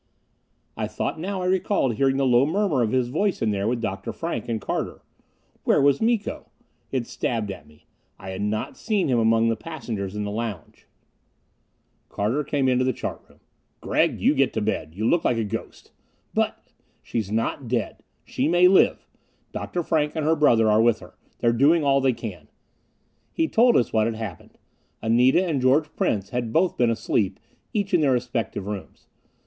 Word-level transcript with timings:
I 0.75 0.87
thought 0.87 1.19
now 1.19 1.43
I 1.43 1.45
recalled 1.45 1.93
hearing 1.93 2.17
the 2.17 2.25
low 2.25 2.43
murmur 2.43 2.81
of 2.81 2.91
his 2.91 3.09
voice 3.09 3.39
in 3.39 3.51
there 3.51 3.67
with 3.67 3.81
Dr. 3.83 4.11
Frank 4.11 4.49
and 4.49 4.59
Carter. 4.59 5.03
Where 5.63 5.79
was 5.79 6.01
Miko? 6.01 6.49
It 6.91 7.05
stabbed 7.05 7.51
at 7.51 7.67
me. 7.67 7.85
I 8.17 8.31
had 8.31 8.41
not 8.41 8.75
seen 8.75 9.09
him 9.09 9.19
among 9.19 9.47
the 9.49 9.55
passengers 9.55 10.15
in 10.15 10.23
the 10.23 10.31
lounge. 10.31 10.87
Carter 12.09 12.43
came 12.43 12.67
into 12.67 12.83
the 12.83 12.93
chart 12.93 13.21
room. 13.29 13.41
"Gregg, 13.79 14.19
you 14.19 14.33
get 14.33 14.53
to 14.53 14.59
bed 14.61 14.95
you 14.95 15.07
look 15.07 15.23
like 15.23 15.37
a 15.37 15.43
ghost!" 15.43 15.91
"But" 16.33 16.71
"She's 17.03 17.29
not 17.31 17.67
dead 17.67 18.01
she 18.25 18.47
may 18.47 18.67
live. 18.67 19.05
Dr. 19.51 19.83
Frank 19.83 20.13
and 20.15 20.25
her 20.25 20.35
brother 20.35 20.67
are 20.67 20.81
with 20.81 20.97
her. 21.01 21.13
They're 21.37 21.53
doing 21.53 21.83
all 21.83 22.01
they 22.01 22.13
can." 22.13 22.47
He 23.31 23.47
told 23.47 23.77
us 23.77 23.93
what 23.93 24.07
had 24.07 24.15
happened. 24.15 24.57
Anita 24.99 25.45
and 25.45 25.61
George 25.61 25.95
Prince 25.95 26.31
had 26.31 26.51
both 26.51 26.75
been 26.75 26.89
asleep, 26.89 27.39
each 27.71 27.93
in 27.93 28.01
their 28.01 28.13
respective 28.13 28.65
rooms. 28.65 29.05